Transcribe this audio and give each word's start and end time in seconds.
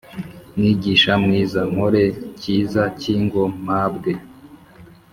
Mwigisha 0.55 1.11
mwiza 1.23 1.59
nkore 1.71 2.03
cyiza 2.39 2.83
ki 2.99 3.13
ngo 3.23 3.43
mpabwe 3.63 4.11